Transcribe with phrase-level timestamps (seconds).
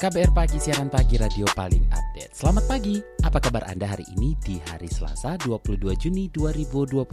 [0.00, 2.32] KBR Pagi, siaran pagi radio paling update.
[2.32, 7.04] Selamat pagi, apa kabar Anda hari ini di hari Selasa 22 Juni 2021?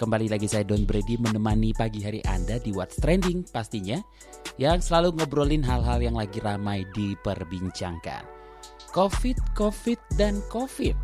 [0.00, 4.00] Kembali lagi saya Don Brady menemani pagi hari Anda di What's Trending pastinya,
[4.56, 8.24] yang selalu ngobrolin hal-hal yang lagi ramai diperbincangkan.
[8.96, 10.96] Covid, Covid, dan Covid.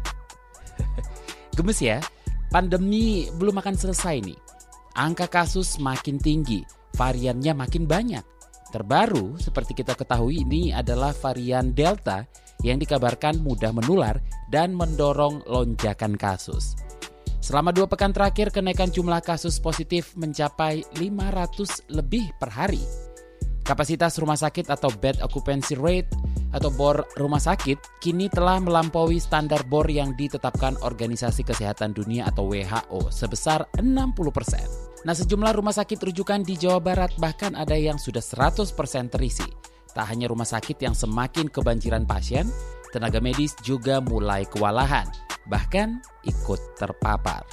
[1.61, 2.01] Gemes ya,
[2.49, 4.41] pandemi belum akan selesai nih.
[4.97, 6.65] Angka kasus makin tinggi,
[6.97, 8.38] variannya makin banyak
[8.69, 12.29] Terbaru, seperti kita ketahui ini adalah varian Delta
[12.61, 14.21] yang dikabarkan mudah menular
[14.53, 16.77] dan mendorong lonjakan kasus.
[17.39, 22.83] Selama dua pekan terakhir, kenaikan jumlah kasus positif mencapai 500 lebih per hari.
[23.65, 26.09] Kapasitas rumah sakit atau bed occupancy rate
[26.57, 32.49] atau BOR rumah sakit kini telah melampaui standar BOR yang ditetapkan Organisasi Kesehatan Dunia atau
[32.49, 34.88] WHO sebesar 60 persen.
[35.07, 38.75] Nah sejumlah rumah sakit rujukan di Jawa Barat bahkan ada yang sudah 100%
[39.15, 39.47] terisi.
[39.95, 42.51] Tak hanya rumah sakit yang semakin kebanjiran pasien,
[42.91, 45.07] tenaga medis juga mulai kewalahan,
[45.47, 47.47] bahkan ikut terpapar.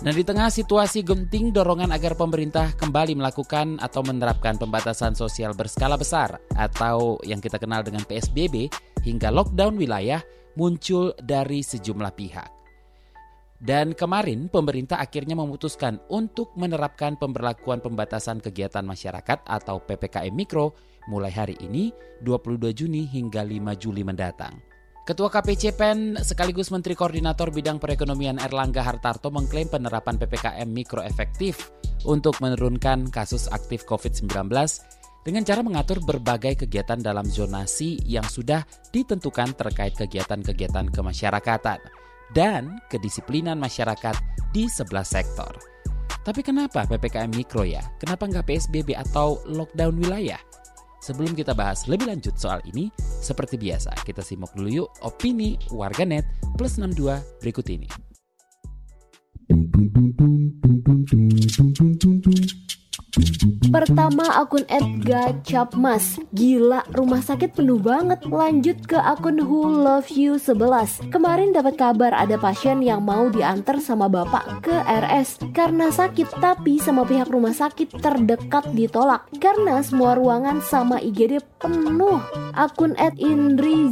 [0.00, 6.00] Nah di tengah situasi genting dorongan agar pemerintah kembali melakukan atau menerapkan pembatasan sosial berskala
[6.00, 8.72] besar atau yang kita kenal dengan PSBB
[9.04, 10.24] hingga lockdown wilayah
[10.56, 12.59] muncul dari sejumlah pihak.
[13.60, 20.72] Dan kemarin pemerintah akhirnya memutuskan untuk menerapkan pemberlakuan pembatasan kegiatan masyarakat atau PPKM Mikro
[21.12, 21.92] mulai hari ini
[22.24, 24.56] 22 Juni hingga 5 Juli mendatang.
[25.04, 31.68] Ketua KPC PEN sekaligus Menteri Koordinator Bidang Perekonomian Erlangga Hartarto mengklaim penerapan PPKM Mikro efektif
[32.08, 34.48] untuk menurunkan kasus aktif COVID-19
[35.20, 41.99] dengan cara mengatur berbagai kegiatan dalam zonasi yang sudah ditentukan terkait kegiatan-kegiatan kemasyarakatan
[42.36, 44.16] dan kedisiplinan masyarakat
[44.54, 45.50] di sebelah sektor.
[46.20, 47.80] Tapi kenapa PPKM Mikro ya?
[47.96, 50.38] Kenapa nggak PSBB atau lockdown wilayah?
[51.00, 56.28] Sebelum kita bahas lebih lanjut soal ini, seperti biasa kita simak dulu yuk opini warganet
[56.60, 57.88] plus 62 berikut ini.
[63.70, 68.22] Pertama akun Edgar Chapmas Gila rumah sakit penuh banget.
[68.26, 73.82] Lanjut ke akun Who Love You 11 Kemarin dapat kabar ada pasien yang mau diantar
[73.82, 79.26] sama bapak ke RS Karena sakit tapi sama pihak rumah sakit terdekat ditolak.
[79.42, 82.22] Karena semua ruangan sama IGD penuh.
[82.54, 83.90] Akun Ed Indri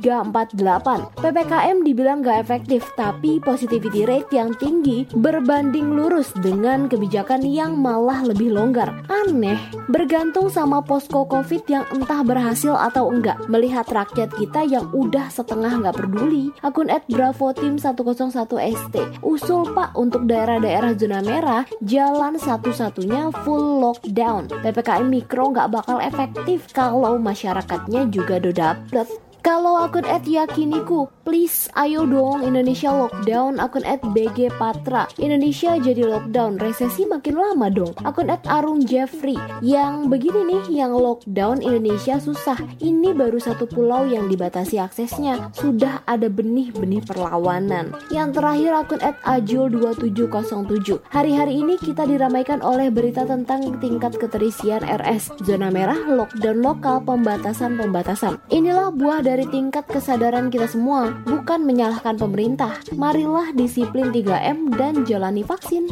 [0.00, 7.76] Z348 PPKM dibilang gak efektif Tapi positivity rate yang tinggi Berbanding lurus dengan kebijakan yang
[7.76, 8.90] malah lebih longgar.
[9.06, 9.60] Aneh,
[9.92, 13.36] bergantung sama posko covid yang entah berhasil atau enggak.
[13.46, 19.92] Melihat rakyat kita yang udah setengah nggak peduli Akun at Bravo Team 101ST Usul pak
[19.94, 24.48] untuk daerah-daerah zona merah Jalan satu-satunya full lockdown.
[24.64, 31.72] PPKM Mikro nggak bakal efektif kalau masyarakatnya juga do dapet kalau akun at yakiniku, please
[31.80, 33.56] ayo dong Indonesia lockdown.
[33.56, 37.96] Akun at BG Patra, Indonesia jadi lockdown, resesi makin lama dong.
[38.04, 42.60] Akun at Arung Jeffrey, yang begini nih, yang lockdown Indonesia susah.
[42.84, 47.96] Ini baru satu pulau yang dibatasi aksesnya, sudah ada benih-benih perlawanan.
[48.12, 55.32] Yang terakhir akun at Ajul2707, hari-hari ini kita diramaikan oleh berita tentang tingkat keterisian RS,
[55.48, 58.36] zona merah, lockdown lokal, pembatasan-pembatasan.
[58.52, 62.82] Inilah buah dari tingkat kesadaran kita semua, bukan menyalahkan pemerintah.
[62.98, 65.86] Marilah disiplin 3M dan jalani vaksin.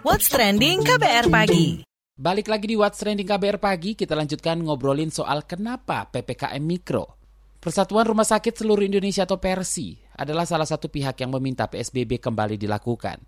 [0.00, 1.84] What's Trending KBR Pagi
[2.16, 7.20] Balik lagi di What's Trending KBR Pagi, kita lanjutkan ngobrolin soal kenapa PPKM Mikro.
[7.60, 12.56] Persatuan Rumah Sakit Seluruh Indonesia atau Persi adalah salah satu pihak yang meminta PSBB kembali
[12.56, 13.20] dilakukan.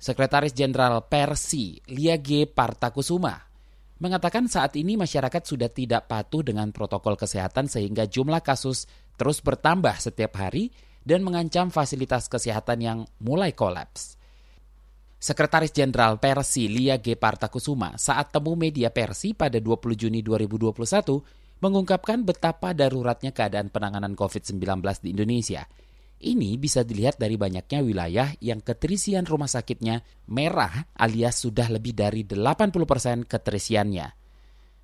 [0.00, 2.48] Sekretaris Jenderal Persi, Lia G.
[2.48, 3.49] Partakusuma,
[4.00, 8.88] mengatakan saat ini masyarakat sudah tidak patuh dengan protokol kesehatan sehingga jumlah kasus
[9.20, 10.72] terus bertambah setiap hari
[11.04, 14.16] dan mengancam fasilitas kesehatan yang mulai kolaps.
[15.20, 17.12] Sekretaris Jenderal Persi Lia G.
[17.12, 24.80] Partakusuma saat temu media Persi pada 20 Juni 2021 mengungkapkan betapa daruratnya keadaan penanganan COVID-19
[25.04, 25.62] di Indonesia–
[26.20, 32.28] ini bisa dilihat dari banyaknya wilayah yang keterisian rumah sakitnya merah alias sudah lebih dari
[32.28, 34.08] 80% keterisiannya.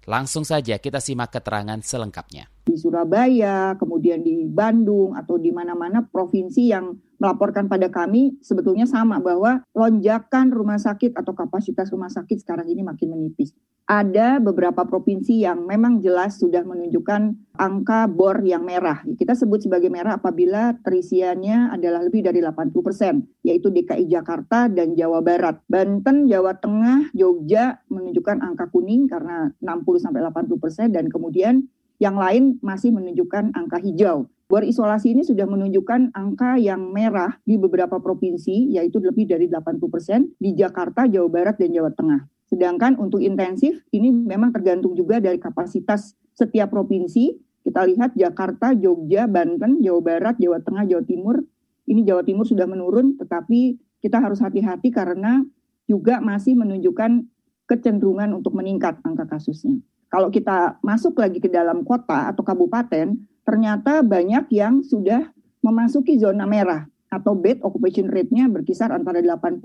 [0.09, 2.56] Langsung saja kita simak keterangan selengkapnya.
[2.67, 9.23] Di Surabaya, kemudian di Bandung, atau di mana-mana provinsi yang melaporkan pada kami sebetulnya sama
[9.23, 13.57] bahwa lonjakan rumah sakit atau kapasitas rumah sakit sekarang ini makin menipis.
[13.87, 19.07] Ada beberapa provinsi yang memang jelas sudah menunjukkan angka bor yang merah.
[19.15, 24.99] Kita sebut sebagai merah apabila terisiannya adalah lebih dari 80 persen, yaitu DKI Jakarta dan
[24.99, 25.63] Jawa Barat.
[25.71, 32.16] Banten, Jawa Tengah, Jogja menunjukkan angka kuning karena 60 sampai 80 persen dan kemudian yang
[32.16, 34.28] lain masih menunjukkan angka hijau.
[34.46, 39.90] Bor isolasi ini sudah menunjukkan angka yang merah di beberapa provinsi, yaitu lebih dari 80
[39.90, 42.31] persen di Jakarta, Jawa Barat, dan Jawa Tengah.
[42.46, 47.34] Sedangkan untuk intensif, ini memang tergantung juga dari kapasitas setiap provinsi.
[47.66, 51.43] Kita lihat Jakarta, Jogja, Banten, Jawa Barat, Jawa Tengah, Jawa Timur.
[51.90, 55.43] Ini Jawa Timur sudah menurun, tetapi kita harus hati-hati karena
[55.90, 57.26] juga masih menunjukkan
[57.66, 59.82] kecenderungan untuk meningkat angka kasusnya.
[60.06, 65.31] Kalau kita masuk lagi ke dalam kota atau kabupaten, ternyata banyak yang sudah
[65.62, 69.62] memasuki zona merah atau bed occupation rate-nya berkisar antara 80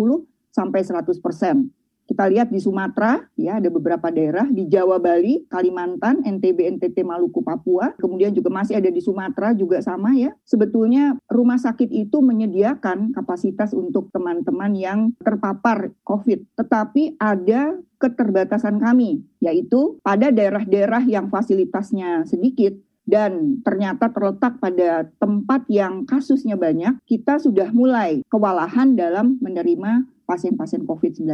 [0.49, 1.69] sampai 100 persen.
[2.11, 7.39] Kita lihat di Sumatera, ya ada beberapa daerah di Jawa, Bali, Kalimantan, NTB, NTT, Maluku,
[7.39, 7.95] Papua.
[7.95, 10.35] Kemudian juga masih ada di Sumatera juga sama ya.
[10.43, 16.51] Sebetulnya rumah sakit itu menyediakan kapasitas untuk teman-teman yang terpapar COVID.
[16.59, 22.75] Tetapi ada keterbatasan kami, yaitu pada daerah-daerah yang fasilitasnya sedikit,
[23.07, 30.87] dan ternyata terletak pada tempat yang kasusnya banyak, kita sudah mulai kewalahan dalam menerima pasien-pasien
[30.87, 31.27] COVID-19.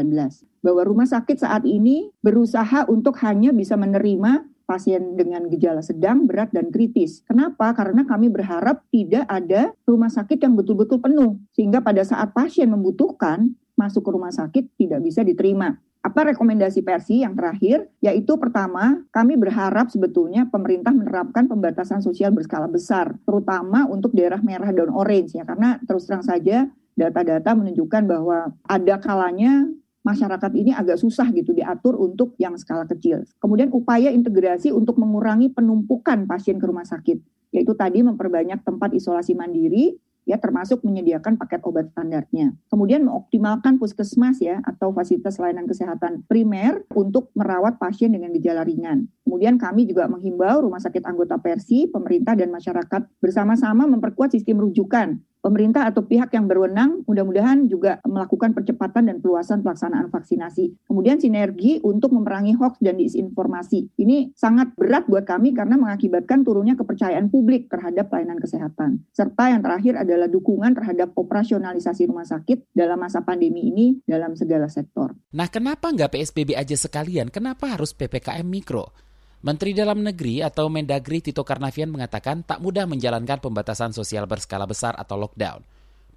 [0.68, 6.52] Bahwa rumah sakit saat ini berusaha untuk hanya bisa menerima pasien dengan gejala sedang, berat,
[6.52, 7.24] dan kritis.
[7.24, 7.72] Kenapa?
[7.72, 11.40] Karena kami berharap tidak ada rumah sakit yang betul-betul penuh.
[11.56, 15.80] Sehingga pada saat pasien membutuhkan, masuk ke rumah sakit tidak bisa diterima.
[16.04, 17.88] Apa rekomendasi Persi yang terakhir?
[18.04, 24.72] Yaitu pertama, kami berharap sebetulnya pemerintah menerapkan pembatasan sosial berskala besar, terutama untuk daerah merah
[24.72, 29.68] dan orange ya, karena terus terang saja data-data menunjukkan bahwa ada kalanya
[30.08, 33.28] masyarakat ini agak susah gitu diatur untuk yang skala kecil.
[33.44, 37.20] Kemudian upaya integrasi untuk mengurangi penumpukan pasien ke rumah sakit,
[37.52, 42.52] yaitu tadi memperbanyak tempat isolasi mandiri, ya termasuk menyediakan paket obat standarnya.
[42.68, 49.08] Kemudian mengoptimalkan puskesmas ya atau fasilitas layanan kesehatan primer untuk merawat pasien dengan gejala ringan.
[49.24, 55.24] Kemudian kami juga menghimbau rumah sakit anggota Persi, pemerintah dan masyarakat bersama-sama memperkuat sistem rujukan
[55.48, 60.84] pemerintah atau pihak yang berwenang mudah-mudahan juga melakukan percepatan dan peluasan pelaksanaan vaksinasi.
[60.84, 63.96] Kemudian sinergi untuk memerangi hoax dan disinformasi.
[63.96, 69.08] Ini sangat berat buat kami karena mengakibatkan turunnya kepercayaan publik terhadap pelayanan kesehatan.
[69.16, 74.68] Serta yang terakhir adalah dukungan terhadap operasionalisasi rumah sakit dalam masa pandemi ini dalam segala
[74.68, 75.16] sektor.
[75.32, 77.32] Nah, kenapa nggak PSBB aja sekalian?
[77.32, 79.07] Kenapa harus PPKM Mikro?
[79.38, 84.98] Menteri Dalam Negeri atau Mendagri Tito Karnavian mengatakan tak mudah menjalankan pembatasan sosial berskala besar
[84.98, 85.62] atau lockdown.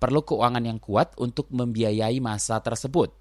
[0.01, 3.13] Perlu keuangan yang kuat untuk membiayai masa tersebut.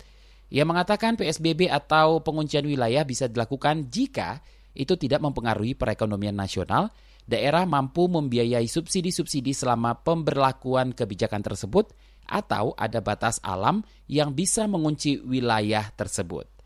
[0.50, 4.40] Ia mengatakan PSBB atau penguncian wilayah bisa dilakukan jika
[4.72, 6.88] itu tidak mempengaruhi perekonomian nasional,
[7.28, 11.92] daerah mampu membiayai subsidi-subsidi selama pemberlakuan kebijakan tersebut,
[12.30, 16.59] atau ada batas alam yang bisa mengunci wilayah tersebut.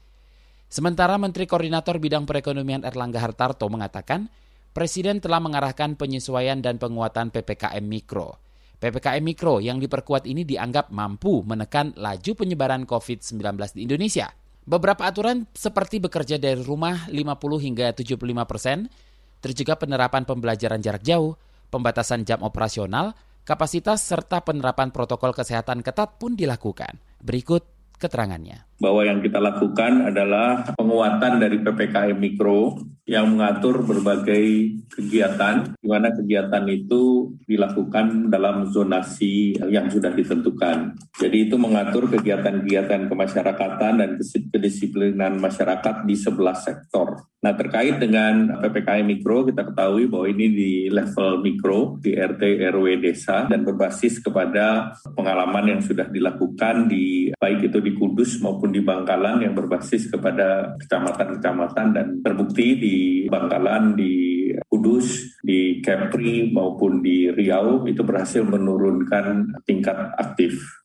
[0.73, 4.25] Sementara Menteri Koordinator Bidang Perekonomian Erlangga Hartarto mengatakan,
[4.74, 8.41] Presiden telah mengarahkan penyesuaian dan penguatan PPKM Mikro.
[8.81, 14.33] PPKM Mikro yang diperkuat ini dianggap mampu menekan laju penyebaran COVID-19 di Indonesia.
[14.65, 17.21] Beberapa aturan seperti bekerja dari rumah 50
[17.69, 18.17] hingga 75
[18.50, 18.89] persen,
[19.45, 21.38] terjadi penerapan pembelajaran jarak jauh,
[21.69, 23.13] pembatasan jam operasional,
[23.45, 26.98] kapasitas serta penerapan protokol kesehatan ketat pun dilakukan.
[27.21, 27.62] Berikut
[28.01, 35.87] keterangannya bahwa yang kita lakukan adalah penguatan dari PPKM Mikro yang mengatur berbagai kegiatan, di
[35.87, 40.95] mana kegiatan itu dilakukan dalam zonasi yang sudah ditentukan.
[41.19, 44.09] Jadi itu mengatur kegiatan-kegiatan kemasyarakatan dan
[44.51, 47.27] kedisiplinan masyarakat di sebelah sektor.
[47.43, 53.03] Nah terkait dengan PPKM Mikro, kita ketahui bahwa ini di level mikro, di RT, RW,
[53.03, 58.82] desa, dan berbasis kepada pengalaman yang sudah dilakukan di baik itu di Kudus maupun di
[58.82, 62.96] Bangkalan yang berbasis kepada kecamatan-kecamatan dan terbukti di
[63.30, 70.82] Bangkalan, di Kudus, di Kepri maupun di Riau itu berhasil menurunkan tingkat aktif.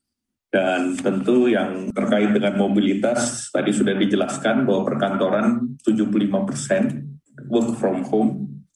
[0.49, 6.83] Dan tentu yang terkait dengan mobilitas tadi sudah dijelaskan bahwa perkantoran 75 persen
[7.49, 8.33] work from home,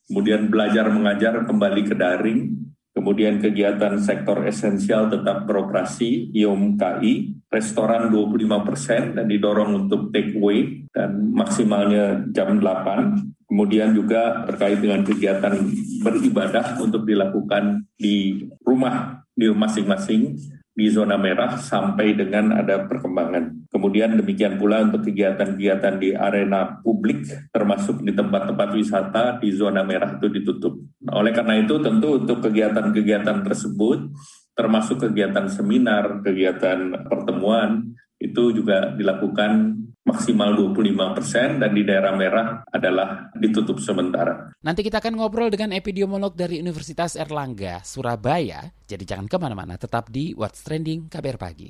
[0.09, 2.62] kemudian belajar mengajar kembali ke daring,
[3.03, 10.87] kemudian kegiatan sektor esensial tetap beroperasi, IOMKI, restoran 25 persen dan didorong untuk take away
[10.95, 13.51] dan maksimalnya jam 8.
[13.51, 15.53] Kemudian juga terkait dengan kegiatan
[16.01, 20.39] beribadah untuk dilakukan di rumah di masing-masing
[20.73, 23.69] di zona merah sampai dengan ada perkembangan.
[23.69, 30.17] Kemudian demikian pula untuk kegiatan-kegiatan di arena publik termasuk di tempat-tempat wisata di zona merah
[30.17, 30.81] itu ditutup.
[31.05, 34.13] Nah, oleh karena itu tentu untuk kegiatan-kegiatan tersebut
[34.53, 42.47] termasuk kegiatan seminar, kegiatan pertemuan itu juga dilakukan maksimal 25 persen dan di daerah merah
[42.69, 44.51] adalah ditutup sementara.
[44.63, 48.67] Nanti kita akan ngobrol dengan epidemiolog dari Universitas Erlangga, Surabaya.
[48.87, 51.69] Jadi jangan ke mana-mana, tetap di What's Trending KBR Pagi.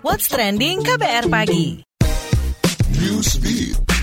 [0.00, 1.84] What's Trending KBR Pagi.
[2.98, 3.97] Newsbeat.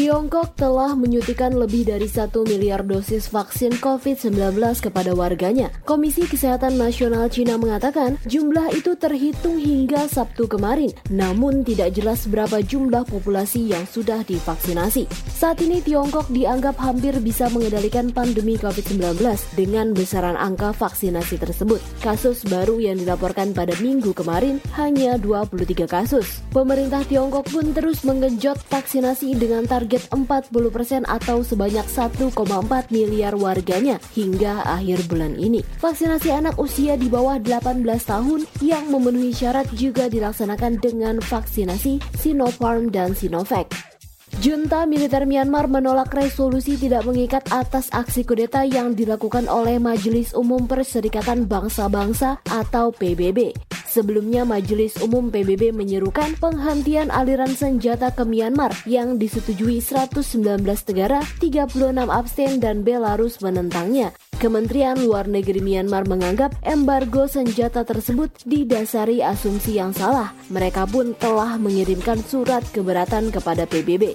[0.00, 4.32] Tiongkok telah menyuntikkan lebih dari 1 miliar dosis vaksin COVID-19
[4.80, 5.68] kepada warganya.
[5.84, 12.64] Komisi Kesehatan Nasional Cina mengatakan jumlah itu terhitung hingga Sabtu kemarin, namun tidak jelas berapa
[12.64, 15.04] jumlah populasi yang sudah divaksinasi.
[15.36, 19.20] Saat ini Tiongkok dianggap hampir bisa mengendalikan pandemi COVID-19
[19.52, 21.84] dengan besaran angka vaksinasi tersebut.
[22.00, 26.40] Kasus baru yang dilaporkan pada minggu kemarin hanya 23 kasus.
[26.56, 32.30] Pemerintah Tiongkok pun terus menggenjot vaksinasi dengan target target 40% atau sebanyak 1,4
[32.94, 35.66] miliar warganya hingga akhir bulan ini.
[35.82, 42.94] Vaksinasi anak usia di bawah 18 tahun yang memenuhi syarat juga dilaksanakan dengan vaksinasi Sinopharm
[42.94, 43.66] dan Sinovac.
[44.38, 50.70] Junta militer Myanmar menolak resolusi tidak mengikat atas aksi kudeta yang dilakukan oleh Majelis Umum
[50.70, 53.50] Perserikatan Bangsa-Bangsa atau PBB.
[53.90, 61.74] Sebelumnya Majelis Umum PBB menyerukan penghentian aliran senjata ke Myanmar yang disetujui 119 negara, 36
[62.06, 64.14] abstain dan Belarus menentangnya.
[64.38, 70.32] Kementerian Luar Negeri Myanmar menganggap embargo senjata tersebut didasari asumsi yang salah.
[70.54, 74.14] Mereka pun telah mengirimkan surat keberatan kepada PBB.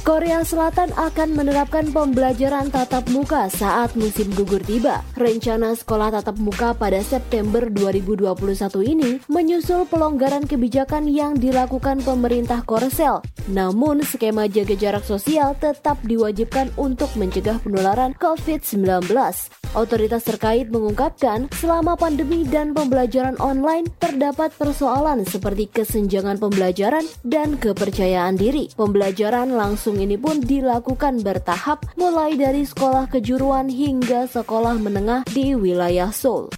[0.00, 5.04] Korea Selatan akan menerapkan pembelajaran tatap muka saat musim gugur tiba.
[5.12, 8.32] Rencana sekolah tatap muka pada September 2021
[8.80, 13.20] ini menyusul pelonggaran kebijakan yang dilakukan pemerintah Korsel.
[13.52, 19.59] Namun, skema jaga jarak sosial tetap diwajibkan untuk mencegah penularan COVID-19.
[19.70, 28.34] Otoritas terkait mengungkapkan selama pandemi dan pembelajaran online terdapat persoalan seperti kesenjangan pembelajaran dan kepercayaan
[28.34, 28.66] diri.
[28.74, 36.10] Pembelajaran langsung ini pun dilakukan bertahap mulai dari sekolah kejuruan hingga sekolah menengah di wilayah
[36.10, 36.50] Seoul.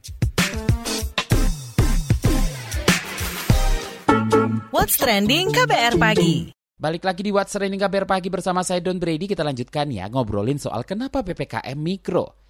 [4.73, 6.49] What's Trending KBR Pagi.
[6.81, 9.29] Balik lagi di What's Trending KBR Pagi bersama saya Don Brady.
[9.29, 12.42] Kita lanjutkan ya ngobrolin soal kenapa PPKM Mikro.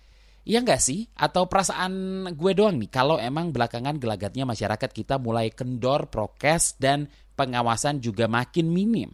[0.43, 1.07] Iya nggak sih?
[1.15, 7.07] Atau perasaan gue doang nih kalau emang belakangan gelagatnya masyarakat kita mulai kendor prokes dan
[7.39, 9.11] pengawasan juga makin minim.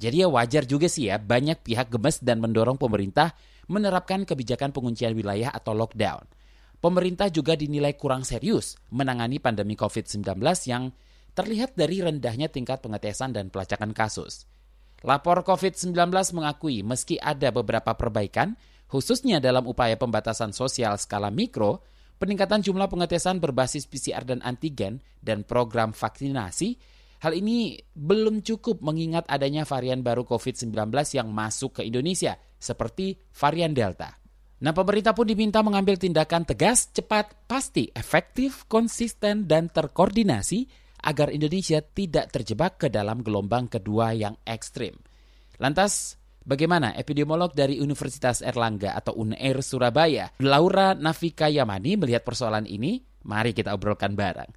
[0.00, 3.36] Jadi ya wajar juga sih ya banyak pihak gemes dan mendorong pemerintah
[3.70, 6.26] menerapkan kebijakan penguncian wilayah atau lockdown.
[6.80, 10.24] Pemerintah juga dinilai kurang serius menangani pandemi COVID-19
[10.66, 10.90] yang
[11.36, 14.48] terlihat dari rendahnya tingkat pengetesan dan pelacakan kasus.
[15.04, 15.94] Lapor COVID-19
[16.36, 18.56] mengakui meski ada beberapa perbaikan,
[18.90, 21.86] khususnya dalam upaya pembatasan sosial skala mikro,
[22.18, 26.74] peningkatan jumlah pengetesan berbasis PCR dan antigen, dan program vaksinasi,
[27.22, 30.74] hal ini belum cukup mengingat adanya varian baru COVID-19
[31.14, 34.20] yang masuk ke Indonesia, seperti varian Delta.
[34.60, 40.68] Nah, pemerintah pun diminta mengambil tindakan tegas, cepat, pasti, efektif, konsisten, dan terkoordinasi
[41.00, 45.00] agar Indonesia tidak terjebak ke dalam gelombang kedua yang ekstrim.
[45.56, 53.04] Lantas, Bagaimana epidemiolog dari Universitas Erlangga atau UNER Surabaya, Laura Nafika Yamani melihat persoalan ini?
[53.28, 54.48] Mari kita obrolkan bareng.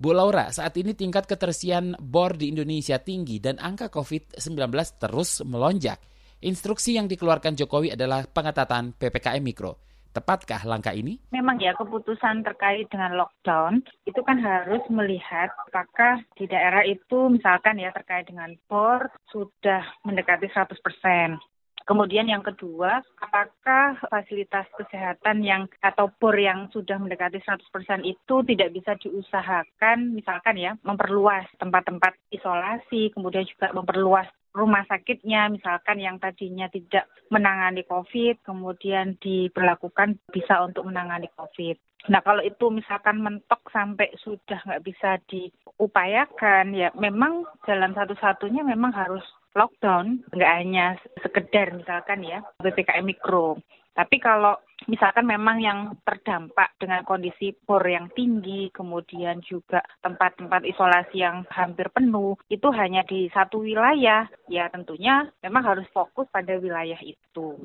[0.00, 6.00] Bu Laura, saat ini tingkat ketersian BOR di Indonesia tinggi dan angka COVID-19 terus melonjak.
[6.40, 9.89] Instruksi yang dikeluarkan Jokowi adalah pengetatan PPKM Mikro.
[10.10, 11.22] Tepatkah langkah ini?
[11.30, 13.78] Memang ya keputusan terkait dengan lockdown
[14.10, 20.50] itu kan harus melihat apakah di daerah itu misalkan ya terkait dengan BOR sudah mendekati
[20.50, 21.38] 100 persen.
[21.86, 28.70] Kemudian yang kedua, apakah fasilitas kesehatan yang atau BOR yang sudah mendekati 100% itu tidak
[28.74, 36.66] bisa diusahakan misalkan ya memperluas tempat-tempat isolasi, kemudian juga memperluas rumah sakitnya misalkan yang tadinya
[36.66, 41.76] tidak menangani COVID kemudian diberlakukan bisa untuk menangani COVID.
[42.08, 48.90] Nah kalau itu misalkan mentok sampai sudah nggak bisa diupayakan ya memang jalan satu-satunya memang
[48.90, 49.22] harus
[49.54, 53.58] lockdown nggak hanya sekedar misalkan ya PPKM mikro,
[53.94, 54.54] tapi kalau
[54.88, 61.90] misalkan memang yang terdampak dengan kondisi bor yang tinggi, kemudian juga tempat-tempat isolasi yang hampir
[61.92, 67.58] penuh, itu hanya di satu wilayah, ya tentunya memang harus fokus pada wilayah itu.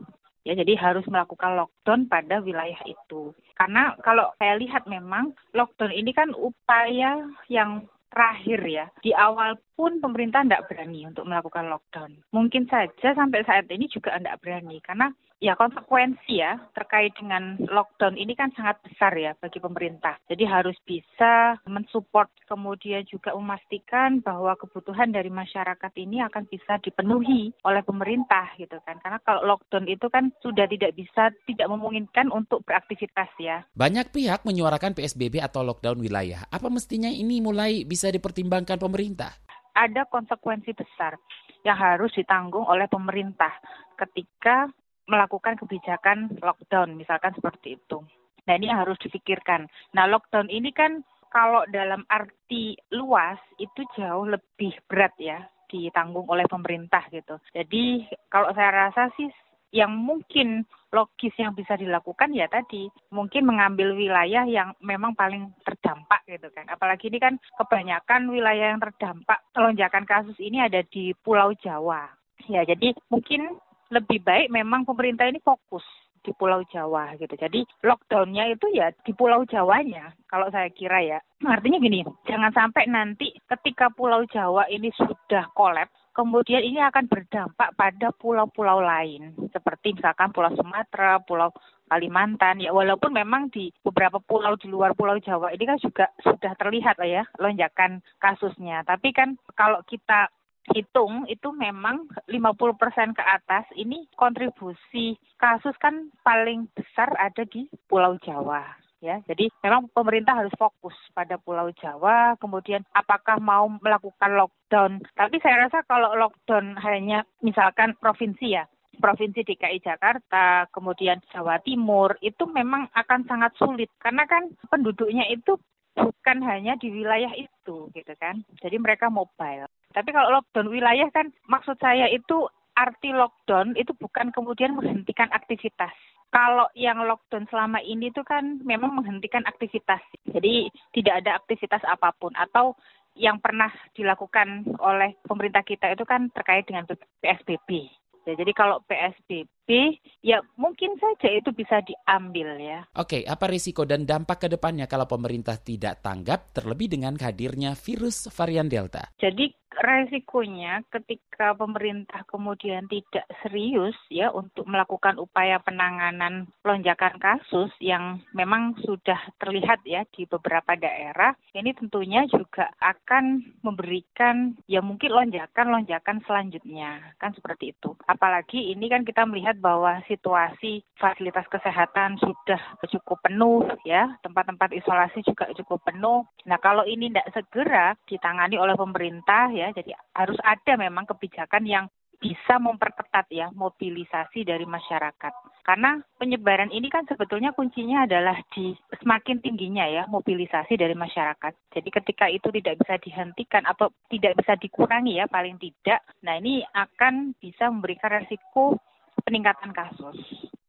[0.46, 3.34] Ya, jadi harus melakukan lockdown pada wilayah itu.
[3.58, 8.86] Karena kalau saya lihat memang lockdown ini kan upaya yang terakhir ya.
[9.02, 12.22] Di awal pun pemerintah tidak berani untuk melakukan lockdown.
[12.30, 15.10] Mungkin saja sampai saat ini juga tidak berani karena
[15.44, 20.16] ya konsekuensi ya terkait dengan lockdown ini kan sangat besar ya bagi pemerintah.
[20.32, 27.52] Jadi harus bisa mensupport kemudian juga memastikan bahwa kebutuhan dari masyarakat ini akan bisa dipenuhi
[27.68, 29.00] oleh pemerintah gitu kan.
[29.04, 33.68] Karena kalau lockdown itu kan sudah tidak bisa tidak memungkinkan untuk beraktivitas ya.
[33.76, 36.48] Banyak pihak menyuarakan PSBB atau lockdown wilayah.
[36.48, 39.36] Apa mestinya ini mulai bisa dipertimbangkan pemerintah?
[39.76, 41.20] Ada konsekuensi besar
[41.68, 43.52] yang harus ditanggung oleh pemerintah
[44.00, 44.70] ketika
[45.06, 48.02] melakukan kebijakan lockdown, misalkan seperti itu.
[48.46, 49.66] Nah ini harus difikirkan.
[49.98, 51.02] Nah lockdown ini kan
[51.34, 57.42] kalau dalam arti luas itu jauh lebih berat ya ditanggung oleh pemerintah gitu.
[57.52, 59.28] Jadi kalau saya rasa sih
[59.76, 60.64] yang mungkin
[60.96, 66.64] logis yang bisa dilakukan ya tadi mungkin mengambil wilayah yang memang paling terdampak gitu kan.
[66.72, 72.08] Apalagi ini kan kebanyakan wilayah yang terdampak lonjakan kasus ini ada di Pulau Jawa.
[72.48, 73.58] Ya, jadi mungkin
[73.94, 75.84] lebih baik memang pemerintah ini fokus
[76.26, 77.38] di Pulau Jawa gitu.
[77.38, 81.20] Jadi lockdownnya itu ya di Pulau Jawanya kalau saya kira ya.
[81.46, 87.78] Artinya gini, jangan sampai nanti ketika Pulau Jawa ini sudah kolaps, kemudian ini akan berdampak
[87.78, 91.54] pada pulau-pulau lain seperti misalkan Pulau Sumatera, Pulau
[91.86, 96.58] Kalimantan ya walaupun memang di beberapa pulau di luar Pulau Jawa ini kan juga sudah
[96.58, 98.82] terlihat lah ya lonjakan kasusnya.
[98.90, 100.34] Tapi kan kalau kita
[100.74, 108.18] hitung itu memang 50% ke atas ini kontribusi kasus kan paling besar ada di Pulau
[108.26, 108.66] Jawa
[109.04, 109.22] ya.
[109.30, 115.06] Jadi memang pemerintah harus fokus pada Pulau Jawa, kemudian apakah mau melakukan lockdown.
[115.14, 122.16] Tapi saya rasa kalau lockdown hanya misalkan provinsi ya, Provinsi DKI Jakarta, kemudian Jawa Timur,
[122.24, 125.60] itu memang akan sangat sulit karena kan penduduknya itu
[125.96, 128.44] bukan hanya di wilayah itu gitu kan.
[128.64, 129.68] Jadi mereka mobile.
[129.96, 132.44] Tapi kalau lockdown wilayah kan maksud saya itu
[132.76, 135.96] arti lockdown itu bukan kemudian menghentikan aktivitas.
[136.28, 140.04] Kalau yang lockdown selama ini itu kan memang menghentikan aktivitas.
[140.28, 142.76] Jadi tidak ada aktivitas apa pun atau
[143.16, 146.84] yang pernah dilakukan oleh pemerintah kita itu kan terkait dengan
[147.24, 147.88] PSBB.
[148.26, 152.82] Ya, jadi kalau PSBB ya mungkin saja itu bisa diambil ya.
[152.98, 158.26] Oke, apa risiko dan dampak ke depannya kalau pemerintah tidak tanggap terlebih dengan hadirnya virus
[158.34, 159.14] varian Delta?
[159.22, 168.24] Jadi resikonya ketika pemerintah kemudian tidak serius ya untuk melakukan upaya penanganan lonjakan kasus yang
[168.32, 176.24] memang sudah terlihat ya di beberapa daerah, ini tentunya juga akan memberikan ya mungkin lonjakan-lonjakan
[176.24, 177.94] selanjutnya kan seperti itu.
[178.08, 185.22] Apalagi ini kan kita melihat bahwa situasi fasilitas kesehatan sudah cukup penuh ya, tempat-tempat isolasi
[185.26, 186.24] juga cukup penuh.
[186.46, 189.72] Nah, kalau ini tidak segera ditangani oleh pemerintah ya ya.
[189.74, 195.34] Jadi harus ada memang kebijakan yang bisa memperketat ya mobilisasi dari masyarakat.
[195.62, 201.54] Karena penyebaran ini kan sebetulnya kuncinya adalah di semakin tingginya ya mobilisasi dari masyarakat.
[201.76, 206.64] Jadi ketika itu tidak bisa dihentikan atau tidak bisa dikurangi ya paling tidak, nah ini
[206.74, 208.80] akan bisa memberikan resiko
[209.26, 210.18] peningkatan kasus.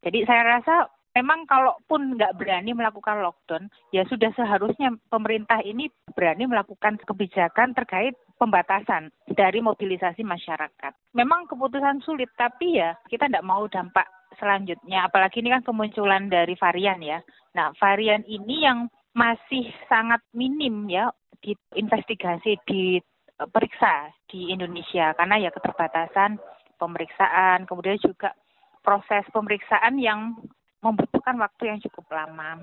[0.01, 6.45] Jadi saya rasa memang kalaupun nggak berani melakukan lockdown, ya sudah seharusnya pemerintah ini berani
[6.45, 10.93] melakukan kebijakan terkait pembatasan dari mobilisasi masyarakat.
[11.17, 14.05] Memang keputusan sulit, tapi ya kita tidak mau dampak
[14.37, 15.09] selanjutnya.
[15.09, 17.25] Apalagi ini kan kemunculan dari varian ya.
[17.57, 21.09] Nah, varian ini yang masih sangat minim ya
[21.41, 23.01] di investigasi di
[23.37, 26.37] periksa di Indonesia karena ya keterbatasan
[26.77, 28.37] pemeriksaan, kemudian juga
[28.85, 30.37] proses pemeriksaan yang
[30.81, 32.61] membutuhkan waktu yang cukup lama.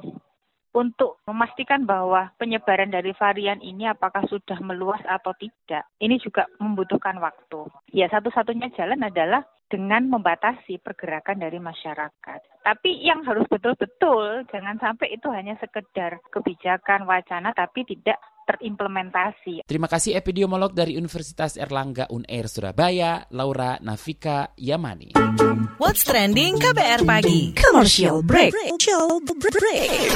[0.74, 7.22] Untuk memastikan bahwa penyebaran dari varian ini apakah sudah meluas atau tidak, ini juga membutuhkan
[7.22, 7.70] waktu.
[7.94, 12.40] Ya, satu-satunya jalan adalah dengan membatasi pergerakan dari masyarakat.
[12.62, 19.66] Tapi yang harus betul-betul jangan sampai itu hanya sekedar kebijakan wacana tapi tidak terimplementasi.
[19.66, 25.16] Terima kasih epidemiolog dari Universitas Erlangga UNAIR Surabaya, Laura Nafika Yamani.
[25.82, 27.56] What's trending KBR pagi?
[27.58, 28.54] Commercial break.
[28.54, 30.14] break.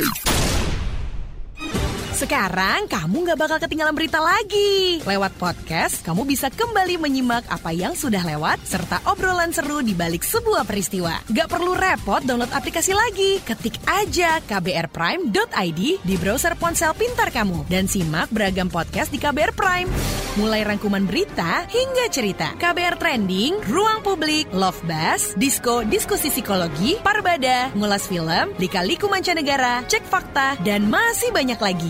[2.17, 5.05] Sekarang kamu nggak bakal ketinggalan berita lagi.
[5.05, 10.25] Lewat podcast, kamu bisa kembali menyimak apa yang sudah lewat serta obrolan seru di balik
[10.25, 11.13] sebuah peristiwa.
[11.29, 13.37] Gak perlu repot download aplikasi lagi.
[13.45, 20.26] Ketik aja kbrprime.id di browser ponsel pintar kamu dan simak beragam podcast di KBR Prime.
[20.37, 22.53] Mulai rangkuman berita hingga cerita.
[22.61, 30.05] KBR Trending, Ruang Publik, Love Buzz, Disko, Diskusi Psikologi, Parbada, Ngulas Film, Lika-Liku Mancanegara, Cek
[30.05, 31.89] Fakta, dan masih banyak lagi.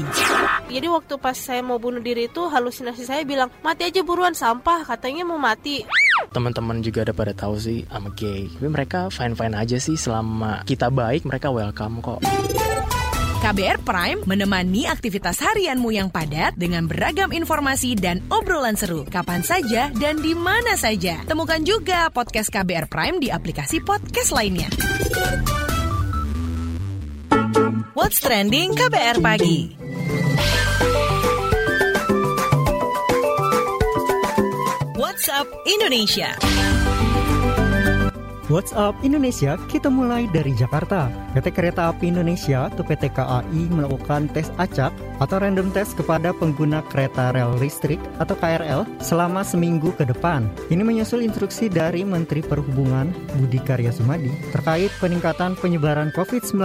[0.72, 4.88] Jadi waktu pas saya mau bunuh diri itu halusinasi saya bilang mati aja buruan sampah
[4.88, 5.84] katanya mau mati.
[6.32, 8.48] Teman-teman juga ada pada tahu sih I'm gay.
[8.48, 12.24] Tapi mereka fine-fine aja sih selama kita baik mereka welcome kok.
[13.38, 19.06] KBR Prime menemani aktivitas harianmu yang padat dengan beragam informasi dan obrolan seru.
[19.06, 21.22] Kapan saja dan di mana saja.
[21.30, 24.70] Temukan juga podcast KBR Prime di aplikasi podcast lainnya.
[27.98, 29.74] What's Trending KBR Pagi
[34.96, 36.38] What's Up Indonesia
[38.48, 41.12] What's Up Indonesia, kita mulai dari Jakarta.
[41.36, 46.80] PT Kereta Api Indonesia atau PT KAI melakukan tes acak atau random test kepada pengguna
[46.88, 50.48] kereta rel listrik atau KRL selama seminggu ke depan.
[50.72, 56.56] Ini menyusul instruksi dari Menteri Perhubungan Budi Karya Sumadi terkait peningkatan penyebaran COVID-19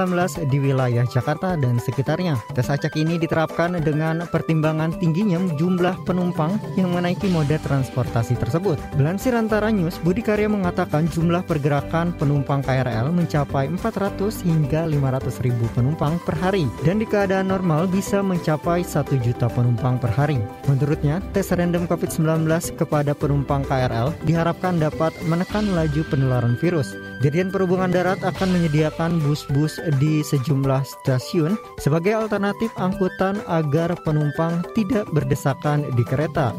[0.55, 2.39] di wilayah Jakarta dan sekitarnya.
[2.55, 8.79] Tes acak ini diterapkan dengan pertimbangan tingginya jumlah penumpang yang menaiki moda transportasi tersebut.
[8.95, 15.41] Belansir antara news, Budi Karya mengatakan jumlah pergerakan pergerakan penumpang KRL mencapai 400 hingga 500
[15.41, 20.37] ribu penumpang per hari dan di keadaan normal bisa mencapai 1 juta penumpang per hari.
[20.69, 22.45] Menurutnya, tes random COVID-19
[22.77, 26.93] kepada penumpang KRL diharapkan dapat menekan laju penularan virus.
[27.25, 35.09] Dirjen Perhubungan Darat akan menyediakan bus-bus di sejumlah stasiun sebagai alternatif angkutan agar penumpang tidak
[35.15, 36.53] berdesakan di kereta.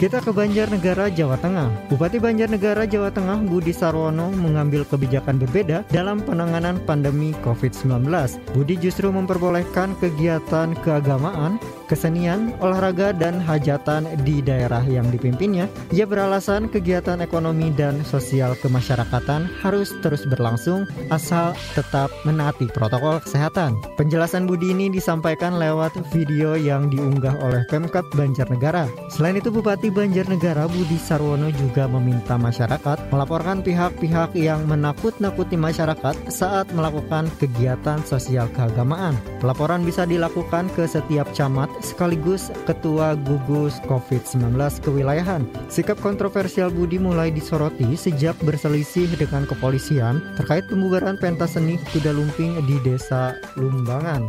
[0.00, 1.92] Kita ke Banjarnegara, Jawa Tengah.
[1.92, 8.12] Bupati Banjarnegara, Jawa Tengah, Budi Sarwono mengambil kebijakan berbeda dalam penanganan pandemi COVID-19.
[8.52, 11.56] Budi justru memperbolehkan kegiatan keagamaan,
[11.88, 15.64] kesenian, olahraga, dan hajatan di daerah yang dipimpinnya.
[15.96, 23.80] Ia beralasan kegiatan ekonomi dan sosial kemasyarakatan harus terus berlangsung asal tetap menaati protokol kesehatan.
[23.96, 28.84] Penjelasan Budi ini disampaikan lewat video yang diunggah oleh Pemkap Banjarnegara.
[29.08, 36.66] Selain itu, Bupati Banjarnegara Budi Sarwono juga meminta masyarakat melaporkan pihak-pihak yang menakut-nakuti masyarakat saat
[36.74, 39.14] melakukan kegiatan sosial keagamaan.
[39.38, 45.44] Pelaporan bisa dilakukan ke setiap camat sekaligus ketua gugus COVID-19 kewilayahan.
[45.68, 52.62] Sikap kontroversial Budi mulai disoroti sejak berselisih dengan kepolisian terkait pembubaran pentas seni kuda lumping
[52.64, 54.24] di desa Lumbangan.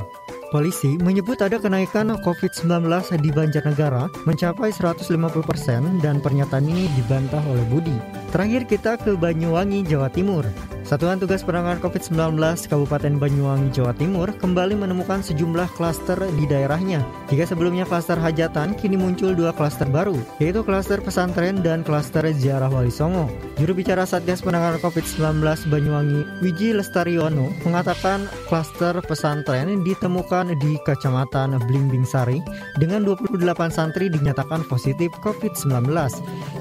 [0.52, 2.84] Polisi menyebut ada kenaikan COVID-19
[3.24, 7.96] di Banjarnegara mencapai 150% dan pernyataan ini dibantah oleh Budi.
[8.36, 10.44] Terakhir kita ke Banyuwangi, Jawa Timur.
[10.82, 12.36] Satuan Tugas Penanganan COVID-19
[12.68, 17.00] Kabupaten Banyuwangi, Jawa Timur kembali menemukan sejumlah klaster di daerahnya.
[17.32, 22.68] Jika sebelumnya klaster hajatan, kini muncul dua klaster baru, yaitu klaster pesantren dan klaster ziarah
[22.68, 23.32] Wali Songo.
[23.56, 25.22] Juru bicara Satgas Penanganan COVID-19
[25.70, 32.41] Banyuwangi, Wiji Lestariono, mengatakan klaster pesantren ditemukan di Kecamatan Blimbing Sari
[32.82, 33.38] dengan 28
[33.69, 35.86] santri dinyatakan positif COVID-19.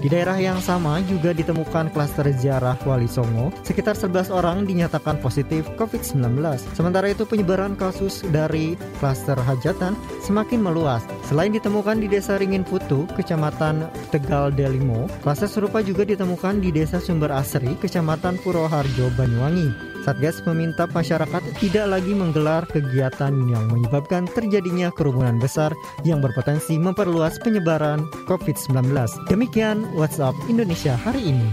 [0.04, 5.64] Di daerah yang sama juga ditemukan klaster ziarah Wali Songo, sekitar 11 orang dinyatakan positif
[5.80, 6.36] COVID-19.
[6.76, 11.00] Sementara itu penyebaran kasus dari klaster hajatan semakin meluas.
[11.24, 17.00] Selain ditemukan di Desa Ringin Putu, Kecamatan Tegal Delimo, klaster serupa juga ditemukan di Desa
[17.00, 19.90] Sumber Asri, Kecamatan Purwoharjo, Banyuwangi.
[20.00, 25.76] Satgas meminta masyarakat tidak lagi menggelar kegiatan yang menyebabkan terjadinya kerumunan besar
[26.08, 28.96] yang berpotensi memperluas penyebaran COVID-19.
[29.28, 31.48] Demikian WhatsApp Indonesia hari ini.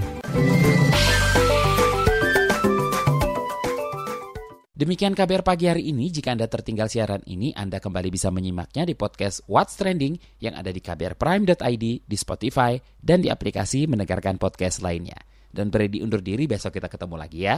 [4.78, 6.08] Demikian kabar pagi hari ini.
[6.14, 10.70] Jika Anda tertinggal siaran ini, Anda kembali bisa menyimaknya di podcast What's Trending yang ada
[10.70, 15.18] di kbrprime.id, di Spotify, dan di aplikasi mendengarkan podcast lainnya.
[15.50, 17.58] Dan Brady undur diri, besok kita ketemu lagi ya.